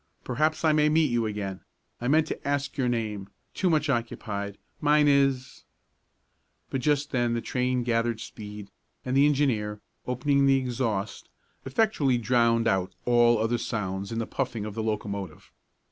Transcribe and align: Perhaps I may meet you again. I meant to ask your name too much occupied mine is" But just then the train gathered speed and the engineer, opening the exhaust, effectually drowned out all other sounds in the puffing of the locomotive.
Perhaps 0.23 0.65
I 0.65 0.73
may 0.73 0.89
meet 0.89 1.11
you 1.11 1.27
again. 1.27 1.59
I 1.99 2.07
meant 2.07 2.25
to 2.25 2.47
ask 2.47 2.75
your 2.75 2.89
name 2.89 3.29
too 3.53 3.69
much 3.69 3.87
occupied 3.87 4.57
mine 4.79 5.07
is" 5.07 5.63
But 6.71 6.81
just 6.81 7.11
then 7.11 7.35
the 7.35 7.39
train 7.41 7.83
gathered 7.83 8.19
speed 8.19 8.71
and 9.05 9.15
the 9.15 9.27
engineer, 9.27 9.79
opening 10.07 10.47
the 10.47 10.57
exhaust, 10.57 11.29
effectually 11.65 12.17
drowned 12.17 12.67
out 12.67 12.95
all 13.05 13.37
other 13.37 13.59
sounds 13.59 14.11
in 14.11 14.17
the 14.17 14.25
puffing 14.25 14.65
of 14.65 14.73
the 14.73 14.81
locomotive. 14.81 15.51